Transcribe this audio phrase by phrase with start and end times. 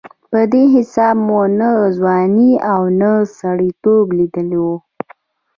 [0.31, 4.77] په دې حساب مو نه ځواني او نه سړېتوب لېدلې وه.